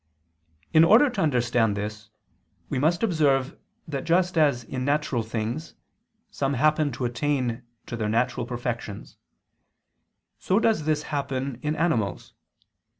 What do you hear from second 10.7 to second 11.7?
this happen